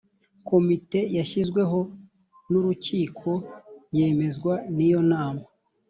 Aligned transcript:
komite 0.49 0.99
yashyizweho 1.17 1.79
n’urukiko 2.51 3.29
yemezwa 3.97 4.53
n’iyo 4.75 4.99
nama 5.11 5.43